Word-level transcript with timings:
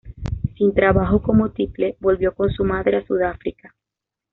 Sin 0.57 0.73
trabajo 0.73 1.21
como 1.21 1.51
tiple, 1.51 1.95
volvió 1.99 2.33
con 2.33 2.49
su 2.49 2.63
madre 2.63 2.97
a 2.97 3.05
Sudáfrica. 3.05 3.75